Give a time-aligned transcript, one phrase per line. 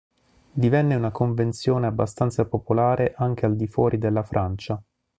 [0.51, 4.81] Divenne una convenzione abbastanza popolare anche al di fuori della Francia.